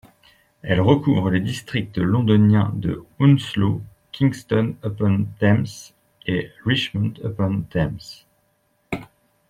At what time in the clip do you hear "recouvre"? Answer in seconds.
0.81-1.29